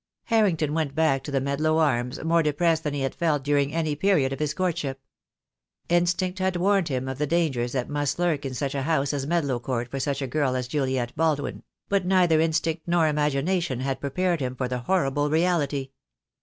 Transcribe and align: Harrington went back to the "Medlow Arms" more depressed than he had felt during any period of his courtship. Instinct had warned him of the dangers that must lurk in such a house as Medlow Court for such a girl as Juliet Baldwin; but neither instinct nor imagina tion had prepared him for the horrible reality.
Harrington 0.23 0.73
went 0.73 0.95
back 0.95 1.21
to 1.21 1.29
the 1.29 1.39
"Medlow 1.39 1.77
Arms" 1.77 2.23
more 2.23 2.41
depressed 2.41 2.83
than 2.83 2.95
he 2.95 3.01
had 3.01 3.13
felt 3.13 3.43
during 3.43 3.71
any 3.71 3.95
period 3.95 4.33
of 4.33 4.39
his 4.39 4.51
courtship. 4.55 4.99
Instinct 5.89 6.39
had 6.39 6.55
warned 6.55 6.87
him 6.87 7.07
of 7.07 7.19
the 7.19 7.27
dangers 7.27 7.73
that 7.73 7.87
must 7.87 8.17
lurk 8.17 8.43
in 8.43 8.55
such 8.55 8.73
a 8.73 8.81
house 8.81 9.13
as 9.13 9.27
Medlow 9.27 9.59
Court 9.61 9.91
for 9.91 9.99
such 9.99 10.23
a 10.23 10.25
girl 10.25 10.55
as 10.55 10.67
Juliet 10.67 11.15
Baldwin; 11.15 11.61
but 11.87 12.03
neither 12.03 12.41
instinct 12.41 12.87
nor 12.87 13.05
imagina 13.07 13.61
tion 13.61 13.81
had 13.81 14.01
prepared 14.01 14.39
him 14.39 14.55
for 14.55 14.67
the 14.67 14.79
horrible 14.79 15.29
reality. 15.29 15.91